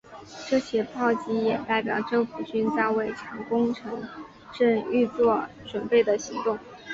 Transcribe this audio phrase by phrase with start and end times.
[0.49, 4.03] 这起炮击也代表政府军在为强攻城
[4.51, 6.57] 镇预作准备的行动。